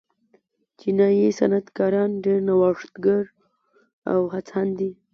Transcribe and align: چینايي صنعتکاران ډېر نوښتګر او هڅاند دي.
چینايي 0.79 1.29
صنعتکاران 1.39 2.11
ډېر 2.23 2.37
نوښتګر 2.47 3.23
او 4.11 4.19
هڅاند 4.33 4.71
دي. 4.79 4.91